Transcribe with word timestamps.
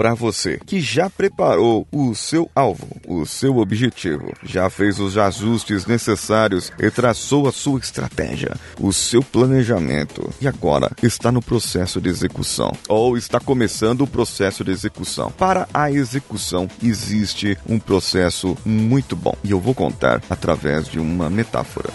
para 0.00 0.14
você 0.14 0.58
que 0.64 0.80
já 0.80 1.10
preparou 1.10 1.86
o 1.92 2.14
seu 2.14 2.50
alvo, 2.54 2.88
o 3.06 3.26
seu 3.26 3.58
objetivo, 3.58 4.32
já 4.42 4.70
fez 4.70 4.98
os 4.98 5.18
ajustes 5.18 5.84
necessários 5.84 6.72
e 6.78 6.90
traçou 6.90 7.46
a 7.46 7.52
sua 7.52 7.78
estratégia, 7.80 8.56
o 8.80 8.94
seu 8.94 9.22
planejamento 9.22 10.32
e 10.40 10.48
agora 10.48 10.90
está 11.02 11.30
no 11.30 11.42
processo 11.42 12.00
de 12.00 12.08
execução 12.08 12.72
ou 12.88 13.14
está 13.18 13.38
começando 13.38 14.00
o 14.00 14.06
processo 14.06 14.64
de 14.64 14.70
execução. 14.70 15.30
Para 15.32 15.68
a 15.74 15.90
execução 15.92 16.66
existe 16.82 17.58
um 17.68 17.78
processo 17.78 18.56
muito 18.64 19.14
bom 19.14 19.34
e 19.44 19.50
eu 19.50 19.60
vou 19.60 19.74
contar 19.74 20.22
através 20.30 20.88
de 20.88 20.98
uma 20.98 21.28
metáfora. 21.28 21.90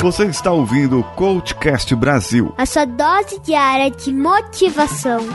Você 0.00 0.26
está 0.26 0.52
ouvindo 0.52 1.00
o 1.00 1.02
Coachcast 1.02 1.92
Brasil. 1.96 2.54
A 2.56 2.64
sua 2.64 2.84
dose 2.84 3.40
diária 3.40 3.90
de 3.90 4.12
motivação. 4.12 5.26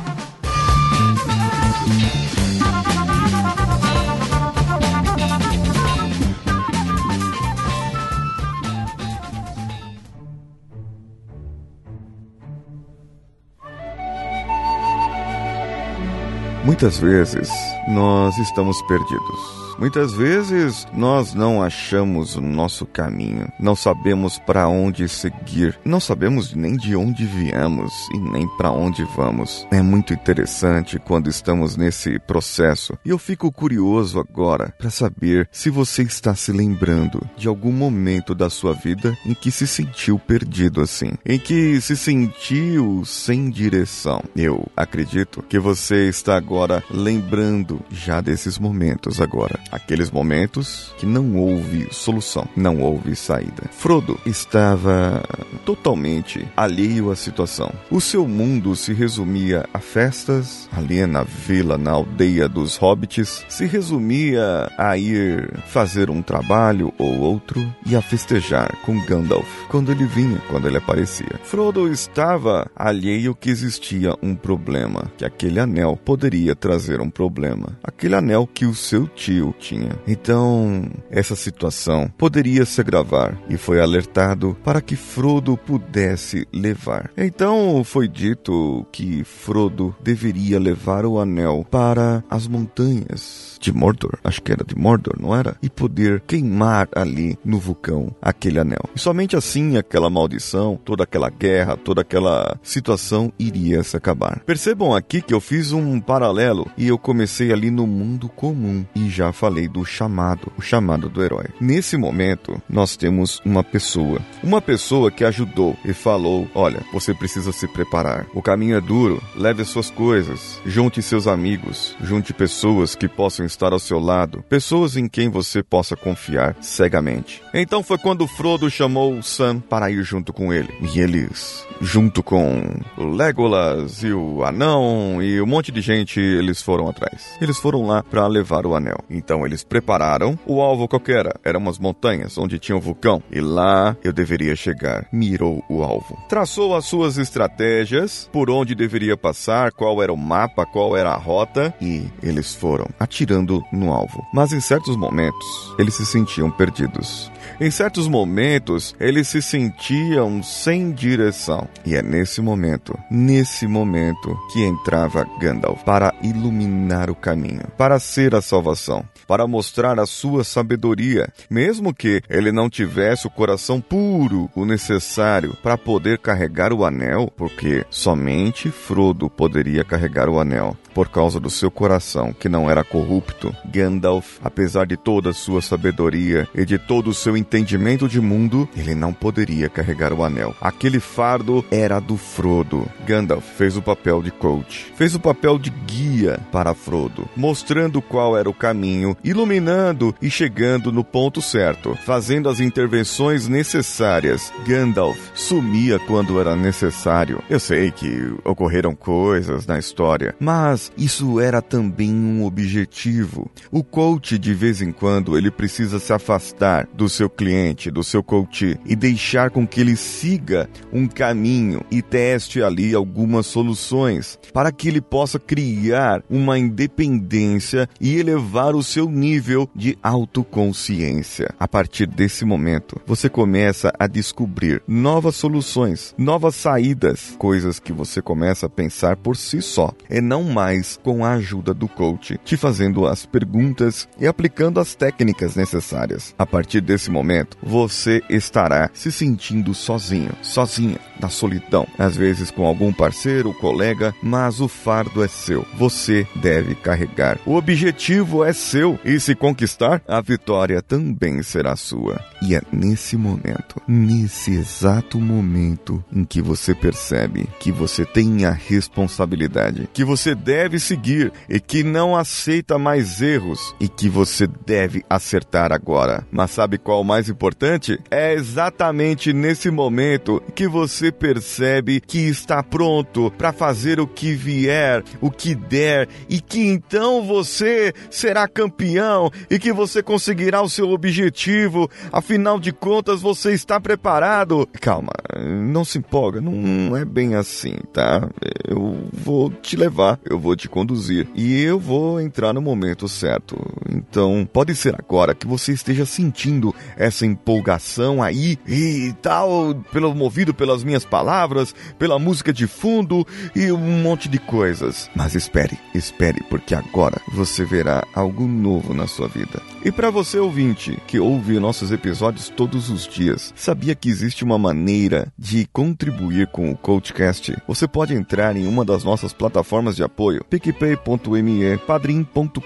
Muitas 16.64 17.00
vezes 17.00 17.50
nós 17.88 18.38
estamos 18.38 18.80
perdidos. 18.84 19.71
Muitas 19.82 20.14
vezes 20.14 20.86
nós 20.94 21.34
não 21.34 21.64
achamos 21.64 22.36
o 22.36 22.42
nosso 22.42 22.86
caminho, 22.86 23.52
não 23.60 23.76
sabemos 23.76 24.38
para 24.38 24.68
onde 24.68 25.10
seguir, 25.10 25.76
não 25.84 26.00
sabemos 26.00 26.54
nem 26.54 26.78
de 26.78 26.96
onde 26.96 27.26
viemos 27.26 27.92
e 28.14 28.20
nem 28.20 28.48
para 28.58 28.70
onde 28.70 29.04
vamos. 29.16 29.66
É 29.72 29.82
muito 29.82 30.14
interessante 30.14 31.00
quando 31.00 31.32
estamos 31.32 31.76
nesse 31.76 32.20
processo 32.20 32.96
e 33.04 33.10
eu 33.10 33.18
fico 33.18 33.52
curioso 33.52 34.20
agora 34.20 34.72
para 34.78 34.92
saber 34.92 35.50
se 35.52 35.72
você 35.72 36.04
está 36.04 36.36
se 36.36 36.52
lembrando 36.52 37.20
de 37.36 37.48
algum 37.48 37.72
momento 37.72 38.36
da 38.36 38.52
sua 38.52 38.76
vida 38.76 39.18
em 39.26 39.34
que 39.34 39.50
se 39.50 39.66
sentiu 39.66 40.20
perdido 40.20 40.80
assim, 40.80 41.14
em 41.26 41.40
que 41.40 41.82
se 41.82 41.98
sentiu 41.98 43.02
sem 43.04 43.50
direção. 43.50 44.22
Eu 44.36 44.64
acredito 44.78 45.42
que 45.50 45.58
você 45.58 46.08
está 46.08 46.38
agora 46.38 46.84
lembrando 46.92 47.82
já 47.90 48.22
desses 48.22 48.60
momentos 48.60 49.20
agora 49.20 49.60
aqueles 49.72 50.12
momentos 50.12 50.94
que 50.98 51.06
não 51.06 51.36
houve 51.36 51.88
solução, 51.92 52.48
não 52.56 52.82
houve 52.82 53.16
saída. 53.16 53.64
Frodo 53.72 54.20
estava 54.26 55.24
totalmente 55.66 56.48
alheio 56.56 57.12
à 57.12 57.16
situação. 57.16 57.72
O 57.90 58.02
seu 58.02 58.28
mundo 58.28 58.76
se 58.76 58.94
resumia 58.94 59.66
a 59.74 59.80
festas, 59.80 60.70
ali 60.76 61.06
na 61.06 61.24
vila, 61.24 61.78
na 61.78 61.92
aldeia 61.92 62.48
dos 62.48 62.76
hobbits, 62.78 63.46
se 63.48 63.66
resumia 63.66 64.70
a 64.78 64.98
ir 64.98 65.50
fazer 65.68 66.10
um 66.10 66.22
trabalho 66.22 66.94
ou 66.98 67.20
outro 67.20 67.62
e 67.86 67.96
a 67.96 68.02
festejar 68.02 68.76
com 68.86 69.00
Gandalf 69.06 69.48
quando 69.70 69.92
ele 69.92 70.06
vinha, 70.06 70.42
quando 70.50 70.68
ele 70.68 70.78
aparecia. 70.78 71.40
Frodo 71.44 71.90
estava 71.92 72.70
alheio 72.76 73.34
que 73.34 73.50
existia 73.50 74.16
um 74.22 74.36
problema, 74.36 75.12
que 75.18 75.26
aquele 75.26 75.60
anel 75.60 75.98
poderia 76.04 76.56
trazer 76.56 77.00
um 77.00 77.10
problema. 77.10 77.78
Aquele 77.84 78.16
anel 78.16 78.48
que 78.48 78.66
o 78.66 78.74
seu 78.74 79.08
tio 79.08 79.54
tinha. 79.62 79.96
Então, 80.08 80.90
essa 81.10 81.36
situação 81.36 82.12
poderia 82.18 82.66
se 82.66 82.82
agravar 82.82 83.38
e 83.48 83.56
foi 83.56 83.80
alertado 83.80 84.58
para 84.64 84.82
que 84.82 84.96
Frodo 84.96 85.56
pudesse 85.56 86.48
levar. 86.52 87.12
Então 87.16 87.84
foi 87.84 88.08
dito 88.08 88.86
que 88.92 89.24
Frodo 89.24 89.96
deveria 90.02 90.60
levar 90.60 91.06
o 91.06 91.20
anel 91.20 91.66
para 91.70 92.24
as 92.30 92.48
montanhas 92.48 93.58
de 93.62 93.72
Mordor, 93.72 94.18
acho 94.24 94.42
que 94.42 94.52
era 94.52 94.64
de 94.66 94.76
Mordor, 94.76 95.16
não 95.20 95.36
era? 95.36 95.56
E 95.62 95.70
poder 95.70 96.22
queimar 96.22 96.90
ali 96.96 97.38
no 97.46 97.60
vulcão 97.60 98.14
aquele 98.20 98.60
anel. 98.60 98.84
E 98.96 99.00
somente 99.00 99.36
assim 99.36 99.78
aquela 99.78 100.10
maldição, 100.10 100.80
toda 100.84 101.04
aquela 101.04 101.30
guerra, 101.30 101.78
toda 101.78 102.02
aquela 102.02 102.58
situação 102.64 103.32
iria 103.38 103.84
se 103.84 103.96
acabar. 103.96 104.42
Percebam 104.46 104.96
aqui 104.96 105.22
que 105.22 105.34
eu 105.34 105.40
fiz 105.40 105.72
um 105.72 106.00
paralelo 106.00 106.66
e 106.76 106.88
eu 106.88 106.98
comecei 106.98 107.54
ali 107.54 107.70
no 107.70 107.86
mundo 107.86 108.28
comum 108.28 108.84
e 108.96 109.10
já 109.10 109.32
falei 109.42 109.68
do 109.68 109.84
chamado, 109.84 110.52
o 110.56 110.62
chamado 110.62 111.10
do 111.10 111.24
herói. 111.24 111.46
Nesse 111.60 111.98
momento, 111.98 112.62
nós 112.70 112.96
temos 112.96 113.42
uma 113.44 113.64
pessoa, 113.64 114.20
uma 114.44 114.62
pessoa 114.62 115.10
que 115.10 115.26
ajudou 115.26 115.76
e 115.84 115.94
falou: 115.94 116.48
Olha, 116.54 116.84
você 116.94 117.12
precisa 117.12 117.52
se 117.52 117.68
preparar. 117.68 118.28
O 118.36 118.42
caminho 118.42 118.78
é 118.78 118.82
duro, 118.82 119.20
leve 119.36 119.66
suas 119.66 119.90
coisas, 119.90 120.62
junte 120.64 121.02
seus 121.02 121.26
amigos, 121.26 121.96
junte 122.04 122.34
pessoas 122.34 122.94
que 122.94 123.08
possam 123.08 123.44
estar 123.44 123.74
ao 123.74 123.80
seu 123.80 123.98
lado, 123.98 124.44
pessoas 124.48 124.96
em 124.96 125.08
quem 125.08 125.28
você 125.28 125.64
possa 125.64 125.96
confiar 125.96 126.56
cegamente. 126.62 127.42
Então 127.52 127.82
foi 127.82 127.98
quando 127.98 128.28
Frodo 128.28 128.70
chamou 128.70 129.24
Sam 129.24 129.60
para 129.60 129.90
ir 129.90 130.04
junto 130.04 130.32
com 130.32 130.54
ele. 130.54 130.70
E 130.94 131.00
eles, 131.00 131.66
junto 131.82 132.22
com 132.22 132.64
o 132.98 133.06
Legolas 133.06 134.04
e 134.04 134.14
o 134.14 134.44
Anão 134.44 135.22
e 135.22 135.42
um 135.42 135.46
monte 135.46 135.72
de 135.72 135.82
gente, 135.82 136.20
eles 136.20 136.62
foram 136.62 136.88
atrás. 136.88 137.36
Eles 137.42 137.58
foram 137.58 137.86
lá 137.86 138.04
para 138.04 138.28
levar 138.28 138.66
o 138.66 138.76
anel. 138.76 139.00
Então 139.10 139.46
eles 139.46 139.64
prepararam 139.64 140.38
o 140.46 140.62
alvo 140.62 140.88
qualquer. 140.88 141.26
Eram 141.44 141.60
umas 141.60 141.80
montanhas 141.80 142.38
onde 142.38 142.60
tinha 142.60 142.76
um 142.76 142.80
vulcão. 142.80 143.22
E 143.32 143.42
lá 143.42 143.96
eu 144.04 144.14
deveria 144.14 144.56
chegar. 144.56 145.08
Mirou 145.12 145.64
o 145.68 145.84
alvo. 145.84 146.18
Traçou 146.30 146.76
as 146.76 146.86
suas 146.86 147.18
estratégias, 147.18 148.30
por 148.32 148.50
onde 148.50 148.76
deveria 148.76 149.18
passar, 149.18 149.72
qual 149.72 150.02
era 150.02 150.14
o 150.14 150.18
mapa, 150.18 150.66
qual 150.66 150.96
era 150.96 151.12
a 151.12 151.18
rota. 151.18 151.74
E 151.82 152.06
eles 152.22 152.54
foram 152.54 152.88
atirando 153.00 153.62
no 153.72 153.92
alvo. 153.92 154.26
Mas 154.34 154.54
em 154.54 154.62
certos 154.62 154.96
momentos, 154.96 155.76
eles 155.80 155.96
se 155.96 156.06
sentiam 156.06 156.52
perdidos. 156.52 157.32
Em 157.60 157.70
certos 157.70 158.08
momentos, 158.08 158.96
eles 159.00 159.28
se 159.28 159.42
sentiam 159.42 160.42
sem 160.42 160.92
direção. 160.92 161.68
E 161.86 161.96
é 161.96 162.02
nesse 162.02 162.42
momento, 162.42 162.98
nesse 163.10 163.66
momento, 163.66 164.38
que 164.52 164.64
entrava 164.64 165.28
Gandalf 165.40 165.84
para 165.84 166.14
iluminar 166.22 167.10
o 167.10 167.16
caminho, 167.16 167.64
para 167.78 168.00
ser 168.00 168.36
a 168.36 168.42
salvação, 168.42 169.04
para 169.28 169.48
mostrar 169.48 170.00
a 170.00 170.06
sua 170.06 170.44
sabedoria, 170.44 171.30
mesmo 171.50 171.94
que 171.94 172.22
ele 172.30 172.52
não 172.52 172.70
tivesse 172.70 173.26
o 173.26 173.32
coração 173.32 173.82
puro, 173.82 174.50
o 174.56 174.66
necessário 174.66 175.56
para 175.64 175.78
poder 175.78 176.20
carregar 176.20 176.72
o 176.72 176.86
anel, 176.86 177.32
porque 177.36 177.84
somente 177.90 178.70
Frodo 178.70 179.30
poderia 179.30 179.84
carregar 179.84 180.30
o 180.30 180.40
anel 180.40 180.78
por 180.94 181.10
causa 181.10 181.40
do 181.40 181.50
seu 181.50 181.70
coração 181.70 182.34
que 182.34 182.50
não 182.50 182.70
era 182.70 182.84
corrupto. 182.84 183.56
Gandalf, 183.66 184.38
apesar 184.44 184.86
de 184.86 184.98
toda 184.98 185.30
a 185.30 185.34
sua 185.34 185.62
sabedoria 185.62 186.48
e 186.54 186.66
de 186.66 186.78
todo 186.78 187.10
o 187.10 187.14
seu 187.14 187.38
entendimento 187.38 188.08
de 188.08 188.20
mundo, 188.20 188.68
ele 188.76 188.96
não 188.96 189.14
poderia 189.14 189.70
carregar 189.70 190.14
o 190.14 190.24
anel. 190.24 190.56
Aquele 190.60 191.00
fardo 191.00 191.64
era 191.72 192.00
do 192.00 192.18
Frodo. 192.18 192.88
Gandalf 193.06 193.46
fez 193.58 193.78
o 193.78 193.82
papel 193.82 194.22
de 194.22 194.32
coach, 194.32 194.92
fez 194.96 195.16
o 195.16 195.20
papel 195.20 195.58
de 195.58 195.70
guia 195.70 196.40
para 196.52 196.74
Frodo, 196.74 197.28
mostrando 197.36 198.02
qual 198.02 198.38
era 198.38 198.50
o 198.50 198.54
caminho, 198.54 199.16
iluminando 199.24 200.16
e 200.22 200.30
chegando 200.30 200.92
no 200.92 201.04
ponto 201.04 201.42
certo, 201.42 201.98
fazendo 202.06 202.50
as 202.50 202.60
intervenções 202.60 203.48
necessárias. 203.48 204.52
Gandalf 204.66 205.18
sumia 205.34 206.00
quando 206.00 206.40
era 206.40 206.56
necessário. 206.56 207.44
Eu 207.50 207.60
sei 207.60 207.92
que 207.92 208.34
ocorreram 208.44 208.96
coisas 208.96 209.66
na 209.66 209.78
história, 209.78 210.36
mas 210.40 210.81
isso 210.98 211.40
era 211.40 211.62
também 211.62 212.14
um 212.14 212.46
objetivo. 212.46 213.52
O 213.72 213.84
coach 213.84 214.40
de 214.40 214.54
vez 214.54 214.82
em 214.82 214.92
quando 214.92 215.38
ele 215.38 215.52
precisa 215.52 216.00
se 216.00 216.14
afastar 216.14 216.88
do 216.94 217.10
seu 217.10 217.30
cliente, 217.30 217.92
do 217.92 218.04
seu 218.04 218.24
coach 218.24 218.80
e 218.86 218.96
deixar 218.96 219.50
com 219.50 219.68
que 219.68 219.82
ele 219.82 219.96
siga 219.96 220.70
um 220.94 221.08
caminho 221.08 221.82
e 221.92 222.02
teste 222.02 222.64
ali 222.64 222.96
algumas 222.96 223.46
soluções 223.46 224.40
para 224.54 224.72
que 224.72 224.88
ele 224.88 225.02
possa 225.02 225.40
criar 225.40 226.24
uma 226.30 226.58
independência 226.58 227.88
e 228.00 228.18
elevar 228.18 228.76
o 228.76 228.84
seu 228.84 229.10
nível 229.10 229.70
de 229.76 229.98
autoconsciência. 230.02 231.54
A 231.60 231.68
partir 231.68 232.08
desse 232.08 232.46
momento, 232.46 233.00
você 233.06 233.30
começa 233.30 233.92
a 234.00 234.08
descobrir 234.08 234.82
novas 234.88 235.36
soluções, 235.36 236.14
novas 236.18 236.56
saídas, 236.56 237.36
coisas 237.38 237.80
que 237.80 237.92
você 237.92 238.22
começa 238.22 238.66
a 238.66 238.70
pensar 238.70 239.18
por 239.18 239.36
si 239.36 239.62
só, 239.62 239.92
e 240.10 240.22
não 240.22 240.44
mais 240.44 240.71
com 241.04 241.26
a 241.26 241.34
ajuda 241.34 241.74
do 241.74 241.88
coach, 241.88 242.40
te 242.44 242.56
fazendo 242.56 243.06
as 243.06 243.26
perguntas 243.26 244.08
e 244.20 244.28
aplicando 244.28 244.80
as 244.80 244.96
técnicas 244.96 245.56
necessárias. 245.56 246.34
A 246.38 246.46
partir 246.46 246.82
desse 246.82 247.10
momento, 247.12 247.58
você 247.62 248.22
estará 248.30 248.90
se 248.94 249.12
sentindo 249.12 249.74
sozinho, 249.74 250.32
sozinha, 250.42 250.98
na 251.20 251.30
solidão, 251.30 251.88
às 251.98 252.16
vezes 252.16 252.50
com 252.50 252.66
algum 252.66 252.92
parceiro, 252.92 253.54
colega, 253.54 254.14
mas 254.24 254.60
o 254.60 254.68
fardo 254.68 255.24
é 255.24 255.28
seu. 255.28 255.66
Você 255.76 256.28
deve 256.36 256.76
carregar. 256.76 257.38
O 257.46 257.56
objetivo 257.56 258.44
é 258.44 258.54
seu 258.54 259.00
e 259.06 259.20
se 259.20 259.36
conquistar, 259.36 260.02
a 260.08 260.20
vitória 260.22 260.82
também 260.82 261.44
será 261.44 261.76
sua. 261.76 262.20
E 262.42 262.56
é 262.56 262.62
nesse 262.72 263.16
momento, 263.16 263.82
nesse 263.88 264.52
exato 264.52 265.20
momento 265.20 266.04
em 266.12 266.24
que 266.24 266.42
você 266.42 266.74
percebe 266.74 267.48
que 267.60 267.72
você 267.72 268.06
tem 268.06 268.46
a 268.46 268.52
responsabilidade, 268.52 269.90
que 269.94 270.04
você 270.04 270.34
deve 270.34 270.61
deve 270.62 270.80
seguir 270.80 271.34
e 271.50 271.60
que 271.60 271.84
não 271.84 272.16
aceita 272.16 272.78
mais 272.78 273.20
erros 273.20 273.76
e 273.80 273.88
que 273.88 274.08
você 274.08 274.46
deve 274.46 275.04
acertar 275.10 275.72
agora. 275.72 276.24
Mas 276.32 276.52
sabe 276.52 276.78
qual 276.78 277.02
o 277.02 277.04
mais 277.04 277.28
importante? 277.30 278.00
É 278.12 278.34
exatamente 278.34 279.34
nesse 279.34 279.72
momento 279.72 280.42
que 280.54 280.68
você 280.68 281.12
percebe 281.12 282.00
que 282.00 282.20
está 282.20 282.62
pronto 282.62 283.32
para 283.36 283.52
fazer 283.52 284.00
o 284.00 284.06
que 284.06 284.34
vier, 284.34 285.04
o 285.20 285.32
que 285.32 285.56
der 285.56 286.08
e 286.30 286.40
que 286.40 286.68
então 286.68 287.24
você 287.24 287.92
será 288.12 288.48
campeão 288.48 289.32
e 289.50 289.58
que 289.58 289.74
você 289.74 290.04
conseguirá 290.04 290.62
o 290.62 290.70
seu 290.70 290.92
objetivo. 290.92 291.90
Afinal 292.12 292.60
de 292.60 292.72
contas, 292.72 293.20
você 293.20 293.52
está 293.52 293.80
preparado. 293.80 294.70
Calma, 294.80 295.14
não 295.40 295.84
se 295.84 295.98
empolga, 295.98 296.40
não 296.40 296.96
é 296.96 297.04
bem 297.04 297.34
assim, 297.34 297.78
tá? 297.92 298.30
Eu 298.68 299.10
vou 299.12 299.50
te 299.50 299.76
levar, 299.76 300.20
eu 300.30 300.40
vou 300.40 300.51
te 300.56 300.70
conduzir 300.70 301.28
e 301.36 301.62
eu 301.62 301.80
vou 301.80 302.20
entrar 302.20 302.54
no 302.54 302.62
momento 302.62 303.08
certo. 303.08 303.58
Então, 303.90 304.48
pode 304.52 304.76
ser 304.76 304.96
agora 304.98 305.36
que 305.36 305.48
você 305.48 305.72
esteja 305.72 306.06
sentindo 306.06 306.74
essa 306.96 307.26
empolgação 307.26 308.22
aí 308.22 308.58
e 308.68 309.14
tal, 309.22 309.76
pelo 309.92 310.14
movido 310.14 310.54
pelas 310.54 310.84
minhas 310.84 311.06
palavras, 311.06 311.74
pela 311.98 312.20
música 312.20 312.54
de 312.54 312.68
fundo 312.68 313.26
e 313.56 313.72
um 313.72 314.02
monte 314.02 314.28
de 314.30 314.40
coisas. 314.40 315.10
Mas 315.16 315.36
espere, 315.36 315.78
espere, 315.94 316.44
porque 316.50 316.76
agora 316.76 317.20
você 317.32 317.64
verá 317.64 318.04
algo 318.14 318.48
novo 318.48 318.94
na 318.94 319.08
sua 319.08 319.28
vida. 319.28 319.62
E 319.84 319.92
para 319.92 320.10
você 320.10 320.38
ouvinte 320.38 320.98
que 321.08 321.20
ouve 321.20 321.60
nossos 321.60 321.92
episódios 321.92 322.50
todos 322.50 322.90
os 322.90 323.08
dias, 323.08 323.54
sabia 323.56 323.96
que 323.96 324.10
existe 324.10 324.44
uma 324.44 324.58
maneira 324.58 325.32
de 325.38 325.68
contribuir 325.74 326.48
com 326.48 326.72
o 326.72 326.78
Coachcast? 326.78 327.56
Você 327.68 327.88
pode 327.88 328.14
entrar 328.14 328.56
em 328.56 328.68
uma 328.68 328.86
das 328.86 329.04
nossas 329.04 329.34
plataformas 329.34 329.96
de 329.96 330.04
apoio, 330.04 330.41
picpay.me, 330.44 331.78
padrim.com.br, 331.86 332.60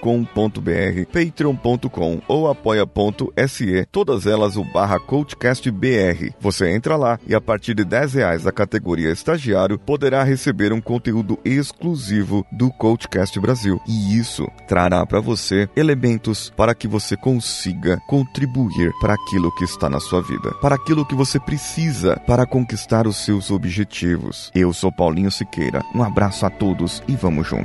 patreon.com 1.12 2.22
ou 2.27 2.50
apoia.se, 2.50 3.88
todas 3.92 4.25
elas 4.25 4.57
o 4.57 4.63
barra 4.63 5.00
CoachCastBR. 5.00 6.33
Você 6.39 6.69
entra 6.69 6.95
lá 6.95 7.19
e 7.27 7.36
a 7.36 7.42
partir 7.42 7.74
de 7.74 7.83
10 7.83 8.13
reais 8.13 8.44
da 8.44 8.51
categoria 8.51 9.12
estagiário 9.12 9.77
poderá 9.80 10.24
receber 10.24 10.74
um 10.74 10.81
conteúdo 10.81 11.38
exclusivo 11.44 12.45
do 12.51 12.69
Coachcast 12.72 13.39
Brasil. 13.39 13.80
E 13.88 14.18
isso 14.18 14.48
trará 14.68 15.06
para 15.06 15.19
você 15.19 15.69
elementos 15.75 16.51
para 16.56 16.75
que 16.75 16.88
você 16.88 17.16
consiga 17.18 18.00
contribuir 18.07 18.92
para 19.00 19.13
aquilo 19.13 19.54
que 19.56 19.63
está 19.63 19.89
na 19.89 20.00
sua 20.00 20.22
vida, 20.22 20.51
para 20.62 20.75
aquilo 20.75 21.06
que 21.06 21.16
você 21.16 21.39
precisa 21.39 22.19
para 22.27 22.45
conquistar 22.45 23.07
os 23.07 23.18
seus 23.18 23.51
objetivos. 23.51 24.51
Eu 24.54 24.74
sou 24.74 24.92
Paulinho 24.92 25.31
Siqueira. 25.31 25.81
Um 25.94 26.04
abraço 26.04 26.45
a 26.45 26.50
todos 26.50 27.01
e 27.07 27.16
vamos 27.16 27.48
juntos. 27.48 27.64